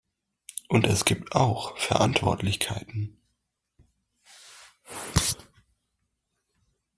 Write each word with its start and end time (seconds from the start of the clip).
Und 0.67 0.87
es 0.87 1.05
gibt 1.05 1.35
auch 1.35 1.77
Verantwortlichkeiten. 1.77 3.21